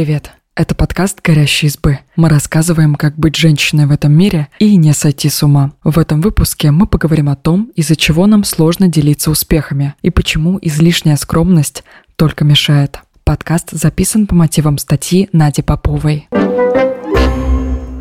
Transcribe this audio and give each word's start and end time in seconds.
Привет! 0.00 0.30
Это 0.54 0.74
подкаст 0.74 1.20
«Горящие 1.22 1.68
избы». 1.68 1.98
Мы 2.16 2.30
рассказываем, 2.30 2.94
как 2.94 3.18
быть 3.18 3.36
женщиной 3.36 3.84
в 3.84 3.90
этом 3.90 4.14
мире 4.14 4.48
и 4.58 4.76
не 4.76 4.94
сойти 4.94 5.28
с 5.28 5.42
ума. 5.42 5.72
В 5.84 5.98
этом 5.98 6.22
выпуске 6.22 6.70
мы 6.70 6.86
поговорим 6.86 7.28
о 7.28 7.36
том, 7.36 7.70
из-за 7.76 7.96
чего 7.96 8.26
нам 8.26 8.44
сложно 8.44 8.88
делиться 8.88 9.30
успехами 9.30 9.94
и 10.00 10.08
почему 10.08 10.58
излишняя 10.62 11.16
скромность 11.16 11.84
только 12.16 12.46
мешает. 12.46 13.00
Подкаст 13.24 13.72
записан 13.72 14.26
по 14.26 14.34
мотивам 14.34 14.78
статьи 14.78 15.28
Нади 15.34 15.60
Поповой. 15.60 16.28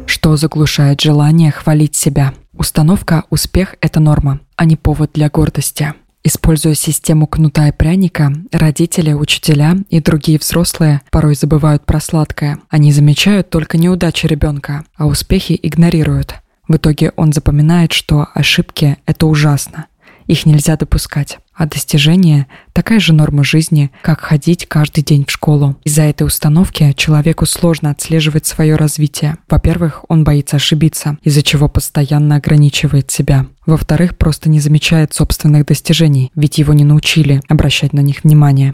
Что 0.05 0.37
заглушает 0.37 1.01
желание 1.01 1.51
хвалить 1.51 1.97
себя? 1.97 2.33
Установка 2.53 3.25
«успех– 3.29 3.75
это 3.81 3.99
норма», 3.99 4.39
а 4.55 4.63
не 4.63 4.77
повод 4.77 5.11
для 5.15 5.29
гордости. 5.29 5.93
Используя 6.23 6.73
систему 6.73 7.27
кнута 7.27 7.69
и 7.69 7.71
пряника, 7.71 8.33
родители, 8.51 9.13
учителя 9.13 9.77
и 9.89 10.01
другие 10.01 10.37
взрослые 10.37 11.01
порой 11.11 11.35
забывают 11.35 11.85
про 11.85 12.01
сладкое. 12.01 12.59
Они 12.69 12.91
замечают 12.91 13.49
только 13.49 13.77
неудачи 13.77 14.25
ребенка, 14.25 14.83
а 14.95 15.07
успехи 15.07 15.57
игнорируют. 15.61 16.35
В 16.67 16.75
итоге 16.75 17.13
он 17.15 17.31
запоминает, 17.31 17.93
что 17.93 18.27
ошибки– 18.33 18.97
это 19.05 19.27
ужасно. 19.27 19.87
Их 20.27 20.45
нельзя 20.45 20.75
допускать. 20.75 21.39
А 21.59 21.65
достижение– 21.65 22.47
такая 22.73 23.01
же 23.01 23.11
норма 23.11 23.43
жизни, 23.43 23.91
как 24.01 24.21
ходить 24.21 24.65
каждый 24.65 25.03
день 25.03 25.25
в 25.25 25.31
школу. 25.31 25.75
Из-за 25.83 26.03
этой 26.03 26.25
установки 26.25 26.93
человеку 26.93 27.45
сложно 27.45 27.91
отслеживать 27.91 28.45
свое 28.45 28.77
развитие. 28.77 29.35
Во-первых, 29.49 30.05
он 30.07 30.23
боится 30.23 30.55
ошибиться, 30.55 31.17
из-за 31.21 31.43
чего 31.43 31.67
постоянно 31.67 32.37
ограничивает 32.37 33.11
себя. 33.11 33.45
Во-вторых, 33.65 34.17
просто 34.17 34.49
не 34.49 34.61
замечает 34.61 35.13
собственных 35.13 35.65
достижений, 35.65 36.31
ведь 36.33 36.59
его 36.59 36.71
не 36.71 36.85
научили 36.85 37.41
обращать 37.49 37.91
на 37.91 37.99
них 37.99 38.23
внимание. 38.23 38.73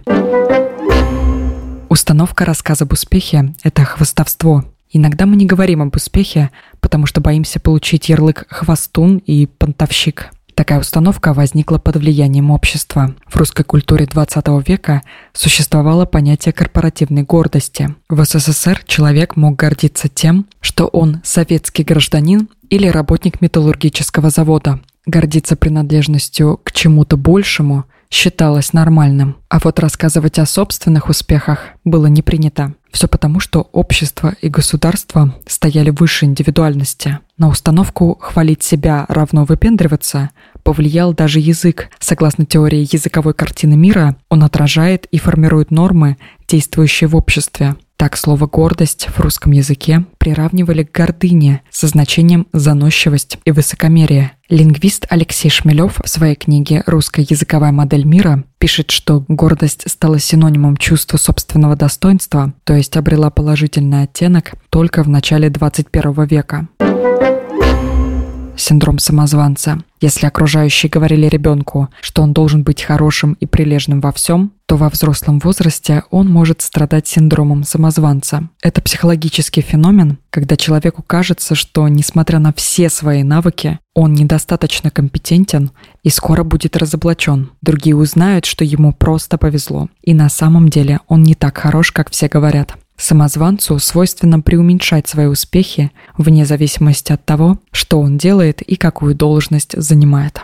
Установка 1.90 2.46
рассказа 2.46 2.84
об 2.84 2.94
успехе– 2.94 3.56
это 3.64 3.84
хвастовство. 3.84 4.64
Иногда 4.92 5.26
мы 5.26 5.38
не 5.38 5.48
говорим 5.48 5.82
об 5.82 5.96
успехе, 5.96 6.52
потому 6.82 7.08
что 7.08 7.20
боимся 7.20 7.60
получить 7.60 8.10
ярлык 8.10 8.46
«хвостун» 8.48 9.18
и 9.18 9.48
«понтовщик». 9.48 10.30
Такая 10.56 10.80
установка 10.80 11.34
возникла 11.34 11.80
под 11.80 11.98
влиянием 11.98 12.50
общества. 12.50 13.14
В 13.28 13.36
русской 13.36 13.64
культуре 13.64 14.06
20 14.06 14.46
века 14.66 15.02
существовало 15.34 16.06
понятие 16.06 16.54
корпоративной 16.54 17.24
гордости. 17.24 17.94
В 18.08 18.24
СССР 18.24 18.82
человек 18.86 19.36
мог 19.36 19.58
гордиться 19.58 20.08
тем, 20.08 20.48
что 20.62 20.88
он 20.88 21.20
советский 21.26 21.84
гражданин 21.84 22.48
или 22.70 22.88
работник 22.88 23.42
металлургического 23.42 24.30
завода. 24.30 24.80
Гордиться 25.06 25.58
принадлежностью 25.58 26.62
к 26.64 26.72
чему-то 26.72 27.18
большему 27.18 27.84
считалось 28.16 28.72
нормальным, 28.72 29.36
а 29.50 29.60
вот 29.62 29.78
рассказывать 29.78 30.40
о 30.40 30.46
собственных 30.46 31.10
успехах 31.10 31.60
было 31.84 32.06
не 32.06 32.22
принято. 32.22 32.74
Все 32.90 33.10
потому, 33.10 33.42
что 33.42 33.68
общество 33.74 34.34
и 34.42 34.48
государство 34.48 35.36
стояли 35.46 35.90
выше 35.90 36.24
индивидуальности. 36.24 37.20
На 37.38 37.50
установку 37.50 38.18
«хвалить 38.22 38.64
себя 38.64 39.06
равно 39.10 39.44
выпендриваться» 39.44 40.30
повлиял 40.64 41.14
даже 41.14 41.42
язык. 41.42 41.90
Согласно 42.00 42.46
теории 42.46 42.88
языковой 42.90 43.34
картины 43.34 43.76
мира, 43.76 44.16
он 44.30 44.46
отражает 44.46 45.08
и 45.08 45.18
формирует 45.18 45.70
нормы, 45.70 46.16
действующие 46.48 47.10
в 47.10 47.18
обществе. 47.18 47.76
Так 47.98 48.18
слово 48.18 48.46
«гордость» 48.46 49.08
в 49.08 49.20
русском 49.22 49.54
языке 49.54 50.06
приравнивали 50.18 50.84
к 50.84 50.92
гордыне 50.92 51.62
со 51.70 51.88
значением 51.88 52.48
«заносчивость» 52.52 53.38
и 53.46 53.52
«высокомерие». 53.52 54.32
Лингвист 54.50 55.08
Алексей 55.10 55.50
Шмелев 55.50 56.00
в 56.04 56.10
своей 56.10 56.36
книге 56.36 56.84
«Русская 56.86 57.26
языковая 57.28 57.72
модель 57.72 58.04
мира» 58.04 58.44
пишет, 58.58 58.92
что 58.92 59.24
гордость 59.28 59.90
стала 59.90 60.20
синонимом 60.20 60.76
чувства 60.76 61.18
собственного 61.18 61.76
достоинства, 61.76 62.54
то 62.66 62.76
есть 62.76 62.98
обрела 62.98 63.30
положительный 63.30 64.04
оттенок 64.04 64.54
только 64.70 65.02
в 65.02 65.10
начале 65.10 65.50
21 65.50 66.26
века 66.26 66.68
синдром 68.58 69.00
самозванца. 69.00 69.80
Если 70.02 70.26
окружающие 70.26 70.90
говорили 70.90 71.28
ребенку, 71.28 71.90
что 72.02 72.22
он 72.22 72.34
должен 72.34 72.64
быть 72.64 72.84
хорошим 72.84 73.34
и 73.40 73.46
прилежным 73.46 74.02
во 74.02 74.12
всем, 74.12 74.52
то 74.66 74.78
во 74.78 74.90
взрослом 74.90 75.40
возрасте 75.40 76.04
он 76.10 76.28
может 76.28 76.62
страдать 76.62 77.08
синдромом 77.08 77.64
самозванца. 77.64 78.50
Это 78.62 78.82
психологический 78.82 79.62
феномен, 79.62 80.18
когда 80.30 80.58
человеку 80.58 81.04
кажется, 81.04 81.56
что, 81.56 81.88
несмотря 81.88 82.40
на 82.40 82.54
все 82.54 82.90
свои 82.90 83.24
навыки, 83.24 83.80
он 83.94 84.14
недостаточно 84.14 84.92
компетентен 84.92 85.72
и 86.04 86.10
скоро 86.10 86.44
будет 86.44 86.76
разоблачен. 86.76 87.52
Другие 87.62 87.96
узнают, 87.96 88.46
что 88.46 88.66
ему 88.66 88.92
просто 88.92 89.38
повезло. 89.38 89.88
И 90.02 90.14
на 90.14 90.30
самом 90.30 90.70
деле 90.70 91.00
он 91.08 91.24
не 91.24 91.36
так 91.36 91.58
хорош, 91.58 91.92
как 91.92 92.12
все 92.12 92.28
говорят. 92.28 92.76
Самозванцу 92.98 93.78
свойственно 93.80 94.40
преуменьшать 94.40 95.08
свои 95.08 95.26
успехи 95.26 95.92
вне 96.18 96.46
зависимости 96.46 97.12
от 97.12 97.26
того, 97.26 97.60
что 97.72 98.00
он 98.00 98.18
делает 98.18 98.62
и 98.62 98.76
какую 98.76 99.16
должность 99.16 99.80
занимает. 99.80 100.42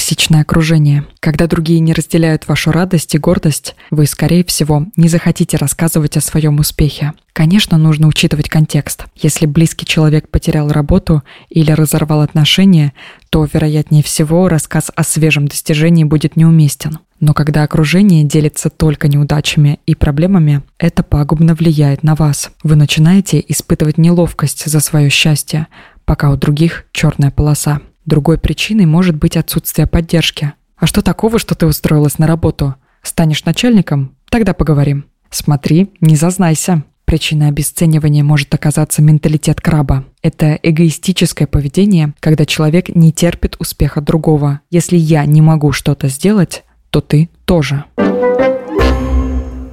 Токсичное 0.00 0.40
окружение. 0.40 1.04
Когда 1.20 1.46
другие 1.46 1.78
не 1.78 1.92
разделяют 1.92 2.48
вашу 2.48 2.72
радость 2.72 3.14
и 3.14 3.18
гордость, 3.18 3.76
вы, 3.90 4.06
скорее 4.06 4.42
всего, 4.44 4.86
не 4.96 5.08
захотите 5.08 5.58
рассказывать 5.58 6.16
о 6.16 6.22
своем 6.22 6.58
успехе. 6.58 7.12
Конечно, 7.34 7.76
нужно 7.76 8.08
учитывать 8.08 8.48
контекст. 8.48 9.04
Если 9.14 9.44
близкий 9.44 9.84
человек 9.84 10.30
потерял 10.30 10.70
работу 10.72 11.22
или 11.50 11.70
разорвал 11.70 12.22
отношения, 12.22 12.94
то, 13.28 13.46
вероятнее 13.52 14.02
всего, 14.02 14.48
рассказ 14.48 14.90
о 14.96 15.04
свежем 15.04 15.46
достижении 15.46 16.04
будет 16.04 16.34
неуместен. 16.34 16.98
Но 17.20 17.34
когда 17.34 17.62
окружение 17.62 18.24
делится 18.24 18.70
только 18.70 19.06
неудачами 19.06 19.80
и 19.84 19.94
проблемами, 19.94 20.62
это 20.78 21.02
пагубно 21.02 21.54
влияет 21.54 22.02
на 22.02 22.14
вас. 22.14 22.50
Вы 22.62 22.76
начинаете 22.76 23.44
испытывать 23.46 23.98
неловкость 23.98 24.64
за 24.64 24.80
свое 24.80 25.10
счастье, 25.10 25.66
пока 26.06 26.30
у 26.30 26.36
других 26.36 26.86
черная 26.90 27.30
полоса. 27.30 27.82
Другой 28.06 28.38
причиной 28.38 28.86
может 28.86 29.16
быть 29.16 29.36
отсутствие 29.36 29.86
поддержки. 29.86 30.52
А 30.76 30.86
что 30.86 31.02
такого, 31.02 31.38
что 31.38 31.54
ты 31.54 31.66
устроилась 31.66 32.18
на 32.18 32.26
работу? 32.26 32.74
Станешь 33.02 33.44
начальником? 33.44 34.16
Тогда 34.30 34.54
поговорим. 34.54 35.06
Смотри, 35.30 35.92
не 36.00 36.16
зазнайся. 36.16 36.84
Причиной 37.04 37.48
обесценивания 37.48 38.22
может 38.22 38.54
оказаться 38.54 39.02
менталитет 39.02 39.60
краба. 39.60 40.04
Это 40.22 40.58
эгоистическое 40.62 41.48
поведение, 41.48 42.14
когда 42.20 42.46
человек 42.46 42.88
не 42.88 43.12
терпит 43.12 43.56
успеха 43.58 44.00
другого. 44.00 44.60
Если 44.70 44.96
я 44.96 45.26
не 45.26 45.42
могу 45.42 45.72
что-то 45.72 46.08
сделать, 46.08 46.64
то 46.90 47.00
ты 47.00 47.28
тоже. 47.44 47.84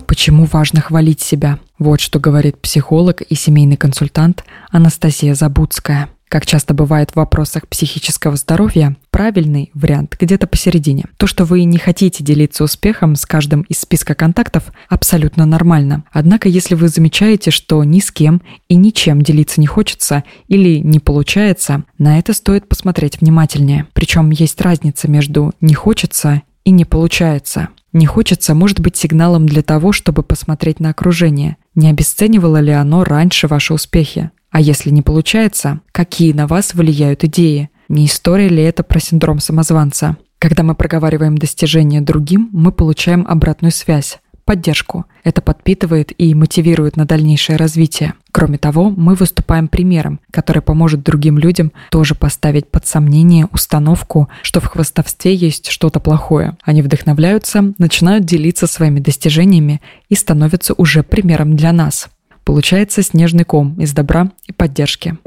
Почему 0.07 0.45
важно 0.45 0.81
хвалить 0.81 1.21
себя? 1.21 1.59
Вот 1.77 1.99
что 1.99 2.19
говорит 2.19 2.59
психолог 2.59 3.21
и 3.21 3.35
семейный 3.35 3.77
консультант 3.77 4.43
Анастасия 4.71 5.35
Забудская. 5.35 6.09
Как 6.29 6.45
часто 6.45 6.73
бывает 6.73 7.11
в 7.11 7.15
вопросах 7.15 7.67
психического 7.69 8.35
здоровья, 8.35 8.97
правильный 9.11 9.71
вариант 9.73 10.17
где-то 10.19 10.45
посередине. 10.45 11.05
То, 11.15 11.25
что 11.25 11.45
вы 11.45 11.63
не 11.63 11.77
хотите 11.77 12.21
делиться 12.21 12.65
успехом 12.65 13.15
с 13.15 13.25
каждым 13.25 13.61
из 13.61 13.79
списка 13.79 14.13
контактов, 14.13 14.65
абсолютно 14.89 15.45
нормально. 15.45 16.03
Однако, 16.11 16.49
если 16.49 16.75
вы 16.75 16.89
замечаете, 16.89 17.49
что 17.51 17.81
ни 17.85 18.01
с 18.01 18.11
кем 18.11 18.41
и 18.67 18.75
ничем 18.75 19.21
делиться 19.21 19.61
не 19.61 19.67
хочется 19.67 20.25
или 20.49 20.79
не 20.79 20.99
получается, 20.99 21.83
на 21.97 22.19
это 22.19 22.33
стоит 22.33 22.67
посмотреть 22.67 23.21
внимательнее. 23.21 23.87
Причем 23.93 24.29
есть 24.31 24.59
разница 24.59 25.09
между 25.09 25.53
«не 25.61 25.75
хочется» 25.75 26.41
и 26.65 26.71
«не 26.71 26.83
получается». 26.83 27.69
Не 27.93 28.05
хочется 28.05 28.53
может 28.53 28.81
быть 28.81 28.97
сигналом 28.97 29.47
для 29.47 29.63
того, 29.63 29.93
чтобы 29.93 30.21
посмотреть 30.21 30.81
на 30.81 30.89
окружение. 30.89 31.55
Не 31.73 31.89
обесценивало 31.89 32.59
ли 32.59 32.71
оно 32.71 33.03
раньше 33.05 33.47
ваши 33.47 33.73
успехи? 33.73 34.29
А 34.51 34.61
если 34.61 34.89
не 34.89 35.01
получается, 35.01 35.81
какие 35.91 36.33
на 36.33 36.47
вас 36.47 36.73
влияют 36.73 37.23
идеи? 37.23 37.69
Не 37.89 38.05
история 38.05 38.49
ли 38.49 38.63
это 38.63 38.83
про 38.83 38.99
синдром 38.99 39.39
самозванца? 39.39 40.17
Когда 40.39 40.63
мы 40.63 40.75
проговариваем 40.75 41.37
достижения 41.37 42.01
другим, 42.01 42.49
мы 42.51 42.71
получаем 42.71 43.25
обратную 43.27 43.71
связь, 43.71 44.19
поддержку. 44.47 45.05
Это 45.23 45.41
подпитывает 45.41 46.13
и 46.17 46.33
мотивирует 46.33 46.95
на 46.95 47.05
дальнейшее 47.05 47.57
развитие. 47.57 48.13
Кроме 48.31 48.57
того, 48.57 48.89
мы 48.89 49.15
выступаем 49.15 49.67
примером, 49.67 50.19
который 50.31 50.61
поможет 50.61 51.03
другим 51.03 51.37
людям 51.37 51.71
тоже 51.91 52.15
поставить 52.15 52.69
под 52.69 52.87
сомнение 52.87 53.47
установку, 53.51 54.29
что 54.41 54.59
в 54.61 54.65
хвастовстве 54.65 55.35
есть 55.35 55.69
что-то 55.69 55.99
плохое. 55.99 56.57
Они 56.63 56.81
вдохновляются, 56.81 57.73
начинают 57.77 58.25
делиться 58.25 58.67
своими 58.67 58.99
достижениями 58.99 59.81
и 60.07 60.15
становятся 60.15 60.73
уже 60.73 61.03
примером 61.03 61.55
для 61.55 61.73
нас. 61.73 62.09
Получается 62.47 63.03
снежный 63.03 63.43
ком 63.43 63.77
из 63.77 63.91
добра 63.91 64.31
и 64.45 64.53
поддержки. 64.53 65.17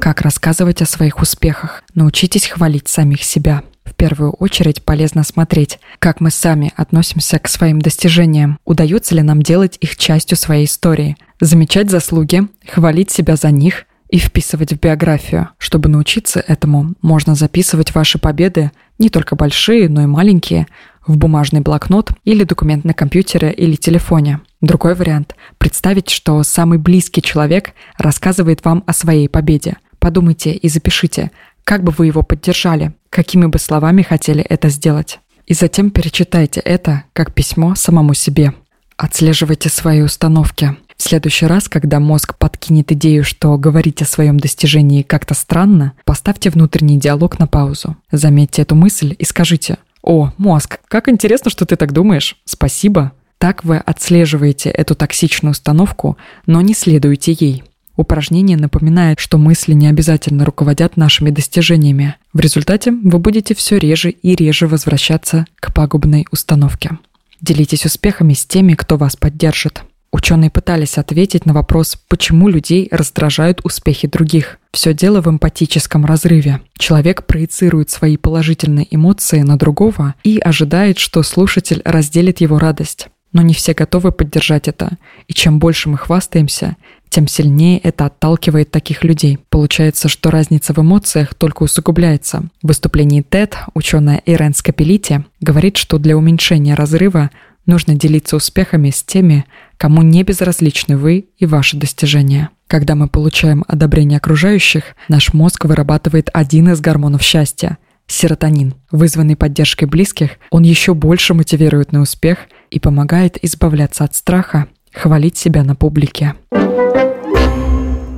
Как 0.00 0.20
рассказывать 0.20 0.82
о 0.82 0.84
своих 0.84 1.20
успехах? 1.20 1.84
Научитесь 1.94 2.48
хвалить 2.48 2.88
самих 2.88 3.22
себя. 3.22 3.62
В 3.84 3.94
первую 3.94 4.32
очередь 4.32 4.82
полезно 4.82 5.22
смотреть, 5.22 5.78
как 6.00 6.20
мы 6.20 6.32
сами 6.32 6.72
относимся 6.74 7.38
к 7.38 7.46
своим 7.46 7.80
достижениям, 7.80 8.58
удается 8.64 9.14
ли 9.14 9.22
нам 9.22 9.42
делать 9.42 9.78
их 9.80 9.96
частью 9.96 10.36
своей 10.36 10.64
истории, 10.64 11.16
замечать 11.40 11.88
заслуги, 11.88 12.48
хвалить 12.66 13.12
себя 13.12 13.36
за 13.36 13.52
них 13.52 13.84
и 14.08 14.18
вписывать 14.18 14.72
в 14.72 14.80
биографию. 14.80 15.50
Чтобы 15.58 15.88
научиться 15.88 16.40
этому, 16.40 16.94
можно 17.00 17.36
записывать 17.36 17.94
ваши 17.94 18.18
победы, 18.18 18.72
не 18.98 19.08
только 19.08 19.36
большие, 19.36 19.88
но 19.88 20.02
и 20.02 20.06
маленькие, 20.06 20.66
в 21.06 21.16
бумажный 21.16 21.60
блокнот 21.60 22.10
или 22.24 22.44
документ 22.44 22.84
на 22.84 22.94
компьютере 22.94 23.52
или 23.52 23.76
телефоне. 23.76 24.40
Другой 24.60 24.94
вариант– 24.94 25.34
представить, 25.58 26.10
что 26.10 26.42
самый 26.42 26.78
близкий 26.78 27.22
человек 27.22 27.72
рассказывает 27.98 28.64
вам 28.64 28.82
о 28.86 28.92
своей 28.92 29.28
победе. 29.28 29.76
Подумайте 29.98 30.52
и 30.52 30.68
запишите, 30.68 31.30
как 31.64 31.82
бы 31.82 31.92
вы 31.92 32.06
его 32.06 32.22
поддержали, 32.22 32.92
какими 33.10 33.46
бы 33.46 33.58
словами 33.58 34.02
хотели 34.02 34.42
это 34.42 34.68
сделать. 34.68 35.20
И 35.46 35.54
затем 35.54 35.90
перечитайте 35.90 36.60
это 36.60 37.04
как 37.12 37.34
письмо 37.34 37.74
самому 37.74 38.14
себе. 38.14 38.54
Отслеживайте 38.96 39.68
свои 39.68 40.02
установки. 40.02 40.76
В 40.96 41.02
следующий 41.02 41.46
раз, 41.46 41.68
когда 41.68 42.00
мозг 42.00 42.38
подкинет 42.38 42.92
идею, 42.92 43.24
что 43.24 43.56
говорить 43.58 44.00
о 44.00 44.06
своем 44.06 44.38
достижении 44.38 45.02
как-то 45.02 45.34
странно, 45.34 45.92
поставьте 46.04 46.50
внутренний 46.50 46.98
диалог 46.98 47.38
на 47.38 47.46
паузу. 47.46 47.96
Заметьте 48.12 48.62
эту 48.62 48.74
мысль 48.76 49.14
и 49.18 49.24
скажите 49.24 49.78
«О, 50.04 50.32
мозг, 50.36 50.80
как 50.86 51.08
интересно, 51.08 51.50
что 51.50 51.64
ты 51.64 51.76
так 51.76 51.92
думаешь. 51.92 52.36
Спасибо». 52.44 53.12
Так 53.38 53.64
вы 53.64 53.78
отслеживаете 53.78 54.70
эту 54.70 54.94
токсичную 54.94 55.52
установку, 55.52 56.16
но 56.46 56.60
не 56.60 56.72
следуете 56.72 57.32
ей. 57.32 57.64
Упражнение 57.96 58.56
напоминает, 58.56 59.18
что 59.18 59.38
мысли 59.38 59.72
не 59.72 59.86
обязательно 59.86 60.44
руководят 60.44 60.96
нашими 60.96 61.30
достижениями. 61.30 62.16
В 62.32 62.40
результате 62.40 62.90
вы 62.90 63.18
будете 63.18 63.54
все 63.54 63.78
реже 63.78 64.10
и 64.10 64.34
реже 64.34 64.66
возвращаться 64.66 65.46
к 65.56 65.72
пагубной 65.72 66.26
установке. 66.30 66.98
Делитесь 67.40 67.86
успехами 67.86 68.34
с 68.34 68.46
теми, 68.46 68.74
кто 68.74 68.96
вас 68.96 69.16
поддержит. 69.16 69.84
Ученые 70.14 70.48
пытались 70.48 70.96
ответить 70.96 71.44
на 71.44 71.52
вопрос, 71.52 71.98
почему 72.06 72.48
людей 72.48 72.86
раздражают 72.92 73.60
успехи 73.64 74.06
других. 74.06 74.60
Все 74.70 74.94
дело 74.94 75.20
в 75.20 75.26
эмпатическом 75.26 76.06
разрыве. 76.06 76.60
Человек 76.78 77.26
проецирует 77.26 77.90
свои 77.90 78.16
положительные 78.16 78.86
эмоции 78.94 79.40
на 79.40 79.58
другого 79.58 80.14
и 80.22 80.38
ожидает, 80.38 81.00
что 81.00 81.24
слушатель 81.24 81.82
разделит 81.84 82.40
его 82.40 82.60
радость 82.60 83.08
но 83.34 83.42
не 83.42 83.52
все 83.52 83.74
готовы 83.74 84.12
поддержать 84.12 84.68
это. 84.68 84.96
И 85.26 85.34
чем 85.34 85.58
больше 85.58 85.88
мы 85.88 85.98
хвастаемся, 85.98 86.76
тем 87.08 87.26
сильнее 87.26 87.80
это 87.80 88.06
отталкивает 88.06 88.70
таких 88.70 89.02
людей. 89.02 89.40
Получается, 89.50 90.08
что 90.08 90.30
разница 90.30 90.72
в 90.72 90.78
эмоциях 90.78 91.34
только 91.34 91.64
усугубляется. 91.64 92.44
В 92.62 92.68
выступлении 92.68 93.24
TED 93.28 93.54
ученая 93.74 94.22
Ирен 94.24 94.54
Скапелити 94.54 95.24
говорит, 95.40 95.76
что 95.78 95.98
для 95.98 96.16
уменьшения 96.16 96.74
разрыва 96.74 97.30
нужно 97.66 97.94
делиться 97.94 98.36
успехами 98.36 98.90
с 98.90 99.02
теми, 99.02 99.44
кому 99.76 100.02
не 100.02 100.22
безразличны 100.22 100.96
вы 100.96 101.28
и 101.38 101.46
ваши 101.46 101.76
достижения. 101.76 102.50
Когда 102.66 102.94
мы 102.94 103.08
получаем 103.08 103.64
одобрение 103.68 104.18
окружающих, 104.18 104.96
наш 105.08 105.32
мозг 105.32 105.64
вырабатывает 105.64 106.30
один 106.32 106.70
из 106.70 106.80
гормонов 106.80 107.22
счастья– 107.22 107.78
серотонин. 108.06 108.74
Вызванный 108.90 109.36
поддержкой 109.36 109.86
близких, 109.86 110.32
он 110.50 110.62
еще 110.62 110.94
больше 110.94 111.34
мотивирует 111.34 111.92
на 111.92 112.00
успех– 112.00 112.38
и 112.74 112.80
помогает 112.80 113.42
избавляться 113.44 114.02
от 114.02 114.16
страха, 114.16 114.66
хвалить 114.92 115.38
себя 115.38 115.62
на 115.62 115.76
публике. 115.76 116.34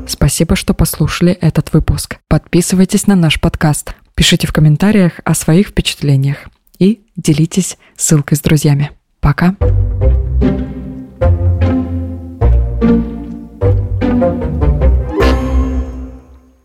Спасибо, 0.08 0.56
что 0.56 0.72
послушали 0.72 1.32
этот 1.32 1.74
выпуск. 1.74 2.16
Подписывайтесь 2.26 3.06
на 3.06 3.16
наш 3.16 3.38
подкаст, 3.38 3.94
пишите 4.14 4.46
в 4.46 4.54
комментариях 4.54 5.20
о 5.24 5.34
своих 5.34 5.68
впечатлениях 5.68 6.48
и 6.78 7.02
делитесь 7.16 7.76
ссылкой 7.96 8.38
с 8.38 8.40
друзьями. 8.40 8.92
Пока! 9.20 9.56
you 9.60 10.25